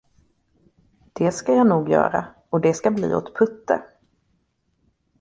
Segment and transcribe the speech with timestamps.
[1.13, 3.83] Det skall jag nog göra, och det skall bli åt Putte.